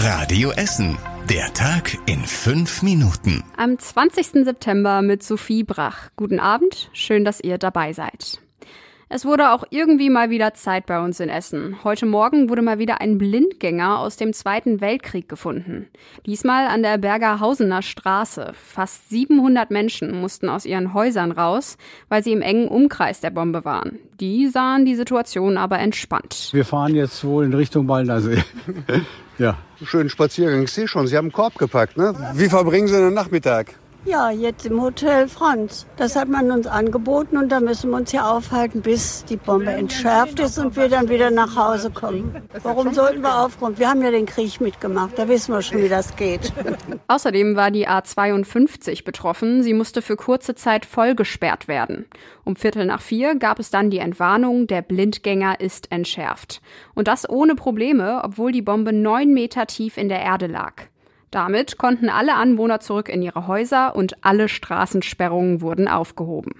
Radio 0.00 0.52
Essen. 0.52 0.96
Der 1.28 1.52
Tag 1.54 1.98
in 2.06 2.20
fünf 2.20 2.84
Minuten. 2.84 3.42
Am 3.56 3.76
20. 3.76 4.44
September 4.44 5.02
mit 5.02 5.24
Sophie 5.24 5.64
Brach. 5.64 6.10
Guten 6.14 6.38
Abend, 6.38 6.88
schön, 6.92 7.24
dass 7.24 7.40
ihr 7.40 7.58
dabei 7.58 7.92
seid. 7.92 8.40
Es 9.08 9.24
wurde 9.24 9.50
auch 9.50 9.64
irgendwie 9.70 10.08
mal 10.08 10.30
wieder 10.30 10.54
Zeit 10.54 10.86
bei 10.86 11.02
uns 11.02 11.18
in 11.18 11.28
Essen. 11.28 11.82
Heute 11.82 12.06
Morgen 12.06 12.48
wurde 12.48 12.62
mal 12.62 12.78
wieder 12.78 13.00
ein 13.00 13.18
Blindgänger 13.18 13.98
aus 13.98 14.16
dem 14.16 14.32
Zweiten 14.32 14.80
Weltkrieg 14.80 15.28
gefunden. 15.28 15.88
Diesmal 16.26 16.68
an 16.68 16.84
der 16.84 16.98
Bergerhausener 16.98 17.82
Straße. 17.82 18.52
Fast 18.54 19.08
700 19.08 19.72
Menschen 19.72 20.20
mussten 20.20 20.48
aus 20.48 20.64
ihren 20.64 20.94
Häusern 20.94 21.32
raus, 21.32 21.76
weil 22.08 22.22
sie 22.22 22.32
im 22.32 22.42
engen 22.42 22.68
Umkreis 22.68 23.18
der 23.18 23.30
Bombe 23.30 23.64
waren. 23.64 23.98
Die 24.20 24.46
sahen 24.46 24.84
die 24.84 24.94
Situation 24.94 25.56
aber 25.56 25.80
entspannt. 25.80 26.50
Wir 26.52 26.64
fahren 26.64 26.94
jetzt 26.94 27.24
wohl 27.24 27.46
in 27.46 27.54
Richtung 27.54 27.88
Baldnersee. 27.88 28.44
ja. 29.38 29.56
Schönen 29.84 30.10
Spaziergang. 30.10 30.62
Ich 30.62 30.72
sehe 30.72 30.88
schon, 30.88 31.06
Sie 31.06 31.16
haben 31.16 31.26
einen 31.26 31.32
Korb 31.32 31.56
gepackt, 31.56 31.96
ne? 31.96 32.14
Wie 32.34 32.48
verbringen 32.48 32.88
Sie 32.88 32.96
den 32.96 33.14
Nachmittag? 33.14 33.74
Ja, 34.08 34.30
jetzt 34.30 34.64
im 34.64 34.80
Hotel 34.80 35.28
Franz. 35.28 35.86
Das 35.98 36.16
hat 36.16 36.28
man 36.28 36.50
uns 36.50 36.66
angeboten 36.66 37.36
und 37.36 37.52
da 37.52 37.60
müssen 37.60 37.90
wir 37.90 37.98
uns 37.98 38.10
hier 38.10 38.26
aufhalten, 38.26 38.80
bis 38.80 39.26
die 39.26 39.36
Bombe 39.36 39.70
entschärft 39.70 40.40
ist 40.40 40.58
und 40.58 40.76
wir 40.76 40.88
dann 40.88 41.10
wieder 41.10 41.30
nach 41.30 41.56
Hause 41.56 41.90
kommen. 41.90 42.34
Warum 42.62 42.94
sollten 42.94 43.20
wir 43.20 43.44
aufkommen? 43.44 43.78
Wir 43.78 43.90
haben 43.90 44.00
ja 44.00 44.10
den 44.10 44.24
Krieg 44.24 44.62
mitgemacht, 44.62 45.18
da 45.18 45.28
wissen 45.28 45.52
wir 45.52 45.60
schon, 45.60 45.82
wie 45.82 45.90
das 45.90 46.16
geht. 46.16 46.54
Außerdem 47.08 47.54
war 47.54 47.70
die 47.70 47.86
A52 47.86 49.04
betroffen. 49.04 49.62
Sie 49.62 49.74
musste 49.74 50.00
für 50.00 50.16
kurze 50.16 50.54
Zeit 50.54 50.86
voll 50.86 51.14
gesperrt 51.14 51.68
werden. 51.68 52.06
Um 52.44 52.56
Viertel 52.56 52.86
nach 52.86 53.02
vier 53.02 53.34
gab 53.34 53.58
es 53.58 53.68
dann 53.68 53.90
die 53.90 53.98
Entwarnung, 53.98 54.66
der 54.66 54.80
Blindgänger 54.80 55.60
ist 55.60 55.92
entschärft. 55.92 56.62
Und 56.94 57.08
das 57.08 57.28
ohne 57.28 57.56
Probleme, 57.56 58.22
obwohl 58.24 58.52
die 58.52 58.62
Bombe 58.62 58.94
neun 58.94 59.34
Meter 59.34 59.66
tief 59.66 59.98
in 59.98 60.08
der 60.08 60.22
Erde 60.22 60.46
lag. 60.46 60.84
Damit 61.30 61.76
konnten 61.78 62.08
alle 62.08 62.34
Anwohner 62.34 62.80
zurück 62.80 63.08
in 63.08 63.22
ihre 63.22 63.46
Häuser 63.46 63.94
und 63.94 64.24
alle 64.24 64.48
Straßensperrungen 64.48 65.60
wurden 65.60 65.88
aufgehoben. 65.88 66.52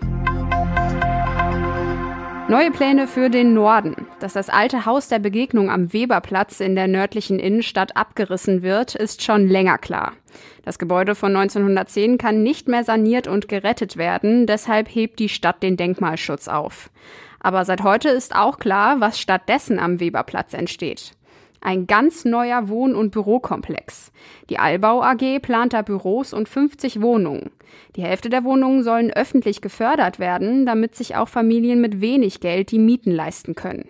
Neue 2.51 2.70
Pläne 2.70 3.06
für 3.06 3.28
den 3.28 3.53
Norden. 3.53 4.06
Dass 4.20 4.33
das 4.33 4.48
alte 4.48 4.87
Haus 4.87 5.09
der 5.09 5.19
Begegnung 5.19 5.70
am 5.70 5.93
Weberplatz 5.93 6.61
in 6.61 6.77
der 6.77 6.89
nördlichen 6.89 7.39
Innenstadt 7.39 7.95
abgerissen 7.95 8.62
wird, 8.62 8.95
ist 8.95 9.23
schon 9.23 9.48
länger 9.48 9.77
klar. 9.77 10.15
Das 10.65 10.78
Gebäude 10.78 11.15
von 11.15 11.37
1910 11.37 12.17
kann 12.17 12.43
nicht 12.43 12.67
mehr 12.67 12.84
saniert 12.84 13.28
und 13.28 13.48
gerettet 13.48 13.98
werden, 13.98 14.47
deshalb 14.47 14.89
hebt 14.89 15.19
die 15.19 15.28
Stadt 15.28 15.62
den 15.62 15.77
Denkmalschutz 15.77 16.48
auf. 16.48 16.89
Aber 17.41 17.67
seit 17.67 17.83
heute 17.83 18.09
ist 18.09 18.34
auch 18.34 18.59
klar, 18.59 18.98
was 18.98 19.21
stattdessen 19.21 19.78
am 19.78 20.00
Weberplatz 20.00 20.55
entsteht. 20.55 21.12
Ein 21.61 21.87
ganz 21.87 22.25
neuer 22.25 22.69
Wohn- 22.69 22.95
und 22.95 23.11
Bürokomplex. 23.11 24.12
Die 24.48 24.59
Allbau 24.59 25.03
AG 25.03 25.41
plant 25.41 25.73
da 25.73 25.83
Büros 25.83 26.33
und 26.33 26.48
50 26.48 27.00
Wohnungen. 27.03 27.50
Die 27.97 28.03
Hälfte 28.03 28.31
der 28.31 28.45
Wohnungen 28.45 28.83
sollen 28.83 29.12
öffentlich 29.12 29.61
gefördert 29.61 30.19
werden, 30.19 30.67
damit 30.67 30.95
sich 30.95 31.17
auch 31.17 31.28
Familien 31.28 31.81
mit 31.81 32.00
wenig 32.00 32.41
Geld 32.41 32.70
die 32.70 32.78
Mieten 32.78 33.11
leisten 33.11 33.55
können. 33.55 33.89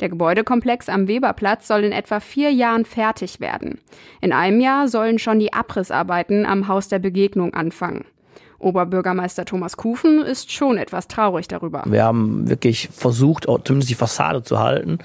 Der 0.00 0.08
Gebäudekomplex 0.08 0.88
am 0.88 1.08
Weberplatz 1.08 1.68
soll 1.68 1.84
in 1.84 1.92
etwa 1.92 2.20
vier 2.20 2.50
Jahren 2.50 2.84
fertig 2.84 3.40
werden. 3.40 3.80
In 4.20 4.32
einem 4.32 4.60
Jahr 4.60 4.88
sollen 4.88 5.18
schon 5.18 5.38
die 5.38 5.52
Abrissarbeiten 5.52 6.44
am 6.44 6.68
Haus 6.68 6.88
der 6.88 6.98
Begegnung 6.98 7.54
anfangen. 7.54 8.04
Oberbürgermeister 8.58 9.44
Thomas 9.44 9.76
Kufen 9.76 10.22
ist 10.22 10.52
schon 10.52 10.78
etwas 10.78 11.08
traurig 11.08 11.48
darüber. 11.48 11.84
Wir 11.86 12.04
haben 12.04 12.48
wirklich 12.48 12.88
versucht, 12.92 13.46
zumindest 13.64 13.90
die 13.90 13.94
Fassade 13.94 14.42
zu 14.42 14.58
halten. 14.58 14.98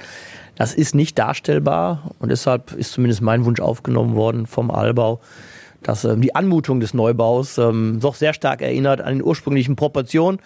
Das 0.55 0.73
ist 0.73 0.95
nicht 0.95 1.17
darstellbar 1.17 2.11
und 2.19 2.29
deshalb 2.29 2.73
ist 2.73 2.91
zumindest 2.91 3.21
mein 3.21 3.45
Wunsch 3.45 3.59
aufgenommen 3.59 4.15
worden 4.15 4.45
vom 4.45 4.69
Allbau, 4.69 5.19
dass 5.81 6.05
ähm, 6.05 6.21
die 6.21 6.35
Anmutung 6.35 6.79
des 6.79 6.93
Neubaus 6.93 7.57
ähm, 7.57 7.99
doch 7.99 8.15
sehr 8.15 8.33
stark 8.33 8.61
erinnert 8.61 9.01
an 9.01 9.15
den 9.15 9.23
ursprünglichen 9.23 9.75
Proportionen 9.75 10.39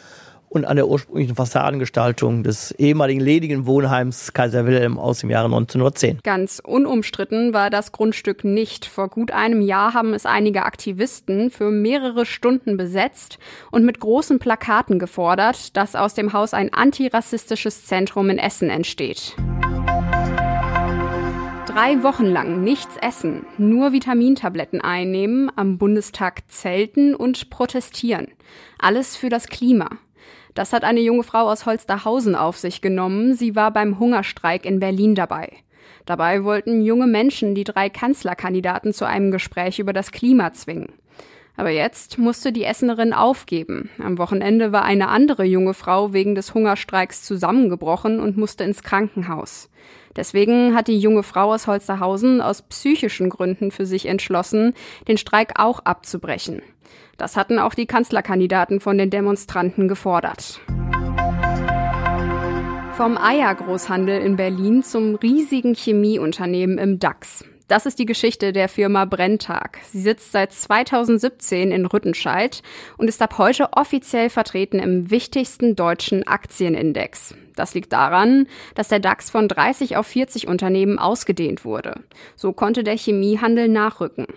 und 0.50 0.66
an 0.66 0.76
der 0.76 0.88
ursprünglichen 0.88 1.36
Fassadengestaltung 1.36 2.44
des 2.44 2.72
ehemaligen 2.72 3.20
ledigen 3.20 3.66
Wohnheims 3.66 4.34
Kaiser 4.34 4.66
Wilhelm 4.66 4.98
aus 4.98 5.20
dem 5.20 5.30
Jahre 5.30 5.46
1910. 5.46 6.20
Ganz 6.24 6.62
unumstritten 6.64 7.54
war 7.54 7.70
das 7.70 7.92
Grundstück 7.92 8.44
nicht. 8.44 8.86
Vor 8.86 9.10
gut 9.10 9.32
einem 9.32 9.62
Jahr 9.62 9.94
haben 9.94 10.14
es 10.14 10.26
einige 10.26 10.64
Aktivisten 10.64 11.50
für 11.50 11.72
mehrere 11.72 12.26
Stunden 12.26 12.78
besetzt 12.78 13.40
und 13.72 13.86
mit 13.86 14.00
großen 14.00 14.40
Plakaten 14.40 15.00
gefordert, 15.00 15.76
dass 15.76 15.96
aus 15.96 16.14
dem 16.14 16.34
Haus 16.34 16.54
ein 16.54 16.74
antirassistisches 16.74 17.86
Zentrum 17.86 18.30
in 18.30 18.38
Essen 18.38 18.70
entsteht 18.70 19.36
drei 21.76 22.04
Wochen 22.04 22.26
lang 22.26 22.64
nichts 22.64 22.96
essen, 23.02 23.46
nur 23.58 23.92
Vitamintabletten 23.92 24.80
einnehmen, 24.80 25.52
am 25.58 25.78
Bundestag 25.78 26.44
zelten 26.48 27.14
und 27.14 27.50
protestieren. 27.50 28.30
Alles 28.80 29.18
für 29.18 29.28
das 29.28 29.48
Klima. 29.48 29.90
Das 30.56 30.72
hat 30.72 30.86
eine 30.86 31.02
junge 31.02 31.24
Frau 31.24 31.50
aus 31.50 31.66
Holsterhausen 31.66 32.34
auf 32.34 32.58
sich 32.58 32.82
genommen. 32.82 33.36
Sie 33.36 33.56
war 33.56 33.72
beim 33.72 34.00
Hungerstreik 34.00 34.66
in 34.66 34.80
Berlin 34.80 35.14
dabei. 35.14 35.52
Dabei 36.06 36.44
wollten 36.46 36.82
junge 36.82 37.08
Menschen 37.08 37.56
die 37.56 37.66
drei 37.66 37.90
Kanzlerkandidaten 37.90 38.94
zu 38.94 39.06
einem 39.06 39.32
Gespräch 39.32 39.80
über 39.80 39.92
das 39.92 40.12
Klima 40.12 40.54
zwingen. 40.54 40.94
Aber 41.58 41.70
jetzt 41.70 42.18
musste 42.18 42.54
die 42.54 42.64
Essenerin 42.64 43.14
aufgeben. 43.14 43.90
Am 44.02 44.18
Wochenende 44.18 44.72
war 44.72 44.84
eine 44.84 45.10
andere 45.10 45.44
junge 45.44 45.74
Frau 45.74 46.14
wegen 46.14 46.36
des 46.36 46.54
Hungerstreiks 46.54 47.24
zusammengebrochen 47.24 48.20
und 48.20 48.38
musste 48.38 48.64
ins 48.64 48.82
Krankenhaus. 48.82 49.70
Deswegen 50.16 50.74
hat 50.74 50.88
die 50.88 51.00
junge 51.00 51.24
Frau 51.24 51.54
aus 51.54 51.68
Holsterhausen 51.68 52.40
aus 52.40 52.62
psychischen 52.62 53.30
Gründen 53.30 53.72
für 53.72 53.86
sich 53.86 54.06
entschlossen, 54.06 54.74
den 55.08 55.18
Streik 55.18 55.60
auch 55.60 55.80
abzubrechen. 55.80 56.62
Das 57.18 57.38
hatten 57.38 57.60
auch 57.60 57.74
die 57.74 57.86
Kanzlerkandidaten 57.86 58.80
von 58.80 58.98
den 58.98 59.10
Demonstranten 59.10 59.88
gefordert. 59.88 60.60
Vom 62.96 63.18
Eiergroßhandel 63.18 64.22
in 64.22 64.36
Berlin 64.36 64.82
zum 64.84 65.16
riesigen 65.16 65.76
Chemieunternehmen 65.76 66.78
im 66.78 67.00
DAX. 67.00 67.44
Das 67.68 67.88
ist 67.88 67.98
die 67.98 68.06
Geschichte 68.06 68.54
der 68.54 68.70
Firma 68.70 69.06
Brenntag. 69.06 69.80
Sie 69.92 70.00
sitzt 70.00 70.32
seit 70.32 70.54
2017 70.54 71.72
in 71.72 71.88
Rüttenscheid 71.88 72.62
und 72.98 73.08
ist 73.08 73.24
ab 73.24 73.40
heute 73.40 73.74
offiziell 73.74 74.30
vertreten 74.30 74.78
im 74.78 75.10
wichtigsten 75.10 75.76
deutschen 75.76 76.28
Aktienindex. 76.28 77.34
Das 77.56 77.74
liegt 77.74 77.92
daran, 77.92 78.48
dass 78.76 78.90
der 78.90 79.00
DAX 79.00 79.32
von 79.32 79.48
30 79.48 79.98
auf 79.98 80.06
40 80.06 80.48
Unternehmen 80.48 81.00
ausgedehnt 81.00 81.66
wurde. 81.66 82.02
So 82.36 82.54
konnte 82.54 82.84
der 82.84 82.98
Chemiehandel 82.98 83.68
nachrücken. 83.68 84.28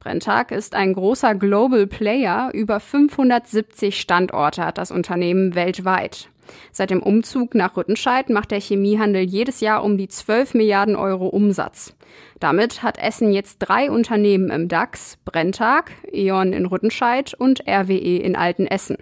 Brenntag 0.00 0.50
ist 0.50 0.74
ein 0.74 0.94
großer 0.94 1.34
Global 1.34 1.86
Player. 1.86 2.50
Über 2.54 2.80
570 2.80 4.00
Standorte 4.00 4.64
hat 4.64 4.78
das 4.78 4.90
Unternehmen 4.90 5.54
weltweit. 5.54 6.28
Seit 6.72 6.90
dem 6.90 7.02
Umzug 7.02 7.54
nach 7.54 7.76
Rüttenscheid 7.76 8.30
macht 8.30 8.50
der 8.50 8.60
Chemiehandel 8.60 9.22
jedes 9.22 9.60
Jahr 9.60 9.84
um 9.84 9.96
die 9.96 10.08
12 10.08 10.54
Milliarden 10.54 10.96
Euro 10.96 11.28
Umsatz. 11.28 11.94
Damit 12.40 12.82
hat 12.82 12.98
Essen 12.98 13.32
jetzt 13.32 13.58
drei 13.58 13.90
Unternehmen 13.90 14.50
im 14.50 14.68
DAX, 14.68 15.18
Brenntag, 15.24 15.92
E.ON 16.10 16.52
in 16.52 16.66
Rüttenscheid 16.66 17.34
und 17.34 17.60
RWE 17.68 18.16
in 18.16 18.36
Altenessen. 18.36 18.96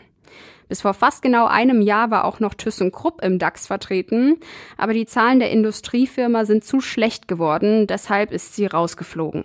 Bis 0.69 0.83
vor 0.83 0.93
fast 0.93 1.23
genau 1.23 1.47
einem 1.47 1.81
Jahr 1.81 2.11
war 2.11 2.25
auch 2.25 2.41
noch 2.41 2.53
ThyssenKrupp 2.53 3.23
im 3.23 3.39
DAX 3.39 3.67
vertreten, 3.67 4.37
aber 4.77 4.93
die 4.93 5.07
Zahlen 5.07 5.39
der 5.39 5.51
Industriefirma 5.51 6.45
sind 6.45 6.65
zu 6.65 6.81
schlecht 6.81 7.27
geworden, 7.27 7.87
deshalb 7.87 8.33
ist 8.33 8.55
sie 8.55 8.67
rausgeflogen. 8.67 9.45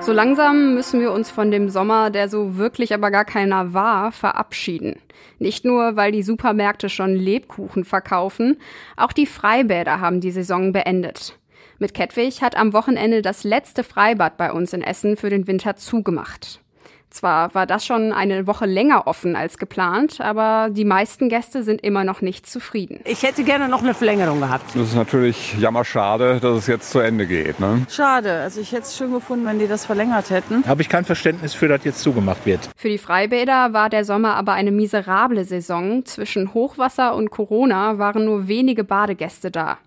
So 0.00 0.12
langsam 0.14 0.74
müssen 0.74 1.00
wir 1.00 1.12
uns 1.12 1.30
von 1.30 1.50
dem 1.50 1.68
Sommer, 1.68 2.10
der 2.10 2.28
so 2.28 2.56
wirklich 2.56 2.94
aber 2.94 3.10
gar 3.10 3.24
keiner 3.24 3.74
war, 3.74 4.10
verabschieden. 4.10 4.96
Nicht 5.38 5.64
nur, 5.64 5.96
weil 5.96 6.12
die 6.12 6.22
Supermärkte 6.22 6.88
schon 6.88 7.14
Lebkuchen 7.14 7.84
verkaufen, 7.84 8.58
auch 8.96 9.12
die 9.12 9.26
Freibäder 9.26 10.00
haben 10.00 10.20
die 10.20 10.30
Saison 10.30 10.72
beendet. 10.72 11.38
Mit 11.78 11.94
Kettwig 11.94 12.42
hat 12.42 12.56
am 12.56 12.72
Wochenende 12.72 13.22
das 13.22 13.44
letzte 13.44 13.84
Freibad 13.84 14.36
bei 14.38 14.50
uns 14.52 14.72
in 14.72 14.82
Essen 14.82 15.16
für 15.16 15.30
den 15.30 15.46
Winter 15.46 15.76
zugemacht. 15.76 16.60
Zwar 17.10 17.54
war 17.54 17.66
das 17.66 17.86
schon 17.86 18.12
eine 18.12 18.46
Woche 18.46 18.66
länger 18.66 19.06
offen 19.06 19.34
als 19.34 19.58
geplant, 19.58 20.20
aber 20.20 20.68
die 20.70 20.84
meisten 20.84 21.28
Gäste 21.28 21.62
sind 21.62 21.80
immer 21.82 22.04
noch 22.04 22.20
nicht 22.20 22.48
zufrieden. 22.48 23.00
Ich 23.04 23.22
hätte 23.22 23.44
gerne 23.44 23.68
noch 23.68 23.82
eine 23.82 23.94
Verlängerung 23.94 24.40
gehabt. 24.40 24.74
Das 24.74 24.88
ist 24.88 24.94
natürlich 24.94 25.54
jammerschade, 25.58 26.38
dass 26.40 26.58
es 26.58 26.66
jetzt 26.66 26.90
zu 26.90 26.98
Ende 26.98 27.26
geht. 27.26 27.60
Ne? 27.60 27.86
Schade. 27.90 28.40
Also 28.40 28.60
ich 28.60 28.72
hätte 28.72 28.82
es 28.82 28.96
schön 28.96 29.12
gefunden, 29.12 29.46
wenn 29.46 29.58
die 29.58 29.68
das 29.68 29.86
verlängert 29.86 30.30
hätten. 30.30 30.64
Habe 30.66 30.82
ich 30.82 30.88
kein 30.88 31.04
Verständnis 31.04 31.54
für, 31.54 31.68
dass 31.68 31.84
jetzt 31.84 32.00
zugemacht 32.00 32.44
wird. 32.44 32.68
Für 32.76 32.88
die 32.88 32.98
Freibäder 32.98 33.72
war 33.72 33.88
der 33.90 34.04
Sommer 34.04 34.34
aber 34.34 34.52
eine 34.52 34.70
miserable 34.70 35.44
Saison. 35.44 36.04
Zwischen 36.04 36.54
Hochwasser 36.54 37.14
und 37.14 37.30
Corona 37.30 37.98
waren 37.98 38.24
nur 38.24 38.48
wenige 38.48 38.84
Badegäste 38.84 39.50
da. 39.50 39.78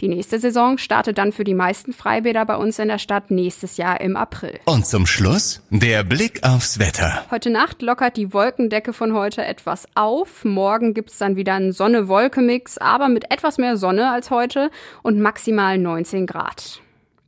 Die 0.00 0.08
nächste 0.08 0.38
Saison 0.38 0.78
startet 0.78 1.18
dann 1.18 1.32
für 1.32 1.44
die 1.44 1.54
meisten 1.54 1.92
Freibäder 1.92 2.44
bei 2.44 2.56
uns 2.56 2.78
in 2.78 2.88
der 2.88 2.98
Stadt 2.98 3.30
nächstes 3.30 3.76
Jahr 3.76 4.00
im 4.00 4.16
April. 4.16 4.58
Und 4.66 4.86
zum 4.86 5.06
Schluss 5.06 5.62
der 5.70 6.04
Blick 6.04 6.42
aufs 6.42 6.78
Wetter. 6.78 7.24
Heute 7.30 7.50
Nacht 7.50 7.82
lockert 7.82 8.16
die 8.16 8.32
Wolkendecke 8.32 8.92
von 8.92 9.14
heute 9.14 9.44
etwas 9.44 9.86
auf. 9.94 10.44
Morgen 10.44 10.94
gibt's 10.94 11.18
dann 11.18 11.36
wieder 11.36 11.54
einen 11.54 11.72
Sonne-Wolke-Mix, 11.72 12.78
aber 12.78 13.08
mit 13.08 13.30
etwas 13.30 13.58
mehr 13.58 13.76
Sonne 13.76 14.10
als 14.10 14.30
heute 14.30 14.70
und 15.02 15.20
maximal 15.20 15.78
19 15.78 16.26
Grad. 16.26 16.80